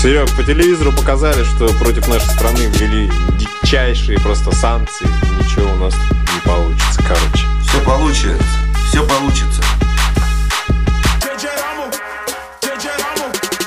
[0.00, 5.08] Серег, по телевизору показали, что против нашей страны ввели дичайшие просто санкции.
[5.40, 7.46] Ничего у нас не получится, короче.
[7.66, 8.44] Все получится,
[8.90, 9.60] все получится.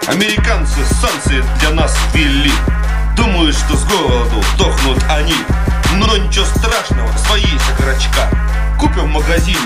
[0.08, 2.54] Американцы санкции для нас ввели.
[3.18, 5.36] Думают, что с голоду дохнут они.
[5.96, 7.44] Но ничего страшного, свои
[7.74, 8.30] окорочка.
[8.80, 9.58] Купим в магазине,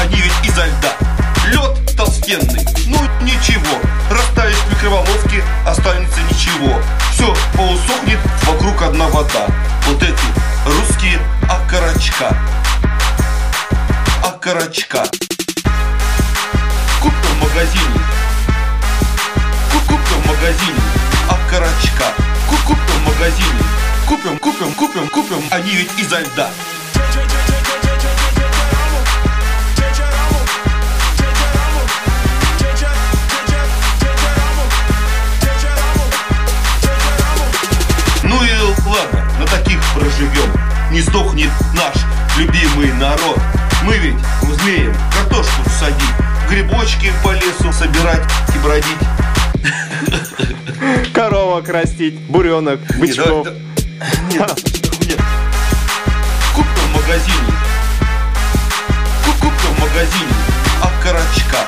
[0.00, 0.96] они ведь изо льда.
[1.46, 3.78] Лед толстенный, ну ничего.
[4.10, 5.87] Расставишь в микроволновке, останется
[6.48, 6.80] ничего.
[7.12, 9.46] Все поусохнет, вокруг одна вода.
[9.86, 10.24] Вот эти
[10.66, 12.36] русские окорочка.
[14.22, 15.04] Окорочка.
[17.00, 18.00] Купим в магазине.
[19.72, 20.80] Купим в магазине.
[21.28, 22.14] Окорочка.
[22.48, 23.62] Купим в магазине.
[24.06, 25.42] Купим, купим, купим, купим.
[25.50, 26.50] Они ведь изо льда.
[40.90, 41.94] Не сдохнет наш
[42.38, 43.38] любимый народ.
[43.84, 46.14] Мы ведь умеем картошку садить
[46.48, 48.22] Грибочки по лесу собирать
[48.54, 48.96] и бродить.
[51.12, 53.46] Коровок растить, буренок, бычков.
[53.46, 53.54] Нет,
[54.30, 54.64] нет,
[55.06, 55.20] нет.
[56.54, 57.52] Купим в магазине.
[59.24, 60.32] Купим в магазине.
[60.80, 61.66] Окорочка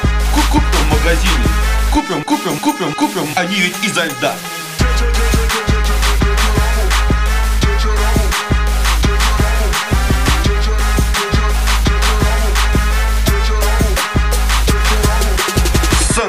[0.51, 1.49] Купим в магазине.
[1.93, 3.29] Купим, купим, купим, купим.
[3.37, 4.35] Они ведь изо льда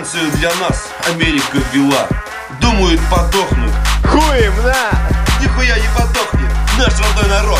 [0.01, 2.07] Санкцию для нас Америка ввела
[2.59, 3.71] Думают подохнут.
[4.03, 4.89] Хуем, на!
[5.39, 6.49] Нихуя не подохнет.
[6.79, 7.59] Наш родной народ.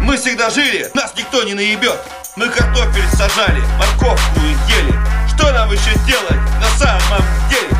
[0.00, 2.00] Мы всегда жили, нас никто не наебет.
[2.34, 4.98] Мы картофель сажали, морковку ели.
[5.28, 7.70] Что нам еще делать на самом деле?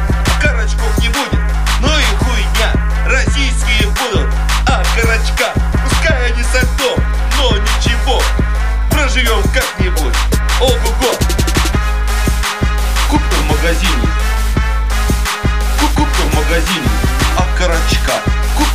[0.40, 1.40] Корочков не будет,
[1.80, 2.72] ну и хуйня.
[3.06, 4.32] Российские будут,
[4.68, 7.02] а корочка Пускай они со льдом,
[7.38, 8.22] но ничего.
[8.90, 10.14] Проживем как-нибудь,
[10.60, 11.55] ого-го
[13.08, 14.08] Купим в магазине.
[15.94, 16.88] Купим в магазине.
[17.36, 18.12] Окорочка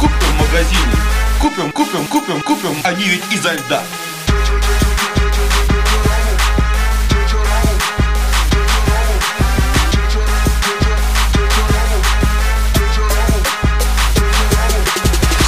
[0.02, 0.96] Купим в магазине.
[1.40, 2.76] Купим, купим, купим, купим.
[2.84, 3.84] Они ведь изо льда.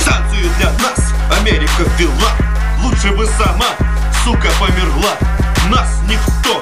[0.06, 2.32] Санкцию для нас Америка ввела.
[2.84, 3.68] Лучше бы сама,
[4.24, 5.18] сука, померла.
[5.70, 6.62] Нас никто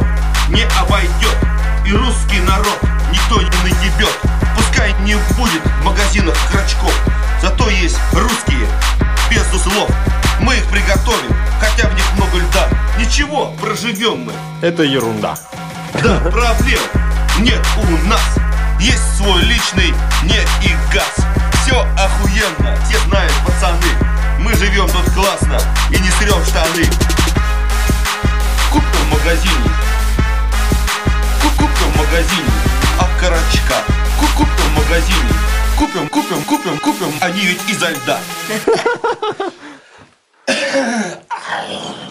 [13.21, 14.33] Ничего, проживем мы?
[14.63, 15.37] Это ерунда.
[16.01, 16.81] да, проблем
[17.41, 18.35] нет у нас.
[18.79, 19.93] Есть свой личный
[20.23, 21.17] нет и газ.
[21.61, 23.77] Все охуенно, все знают пацаны.
[24.39, 25.59] Мы живем тут классно
[25.91, 26.83] и не срем штаны.
[28.71, 29.69] Купим в магазине.
[31.43, 32.49] Купим в магазине.
[32.97, 33.83] Окорочка
[34.35, 35.29] Купим в магазине.
[35.77, 37.13] Купим, купим, купим, купим.
[37.21, 38.19] Они ведь изо льда